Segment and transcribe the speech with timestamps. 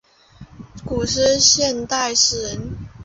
[0.03, 0.05] 中
[0.97, 2.75] 国现代诗人。